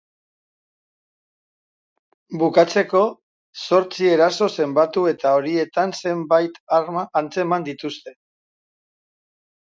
Bukatzeko, 2.43 3.01
zortzi 3.67 4.09
eraso 4.15 4.49
zenbatu 4.55 5.05
eta 5.13 5.35
horietan 5.41 5.95
zenbait 6.01 6.59
arma 6.81 7.07
atzeman 7.23 7.69
dituzte. 7.71 8.17